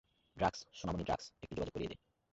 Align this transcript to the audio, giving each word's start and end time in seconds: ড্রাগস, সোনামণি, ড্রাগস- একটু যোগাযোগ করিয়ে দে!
ড্রাগস, 0.37 0.59
সোনামণি, 0.73 1.03
ড্রাগস- 1.03 1.25
একটু 1.43 1.53
যোগাযোগ 1.55 1.73
করিয়ে 1.73 1.91
দে! 1.91 1.95